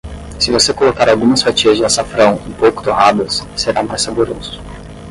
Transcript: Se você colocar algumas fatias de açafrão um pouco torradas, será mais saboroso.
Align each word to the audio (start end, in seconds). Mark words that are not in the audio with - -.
Se 0.39 0.49
você 0.51 0.73
colocar 0.73 1.07
algumas 1.07 1.43
fatias 1.43 1.77
de 1.77 1.85
açafrão 1.85 2.33
um 2.37 2.53
pouco 2.53 2.81
torradas, 2.81 3.45
será 3.55 3.83
mais 3.83 4.01
saboroso. 4.01 4.59